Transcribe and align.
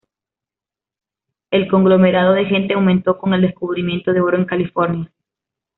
El 1.51 1.67
conglomerado 1.69 2.33
de 2.33 2.45
gente 2.45 2.73
aumentó 2.73 3.19
con 3.19 3.35
el 3.35 3.41
descubrimiento 3.43 4.13
de 4.13 4.21
oro 4.21 4.35
en 4.35 4.45
California. 4.45 5.11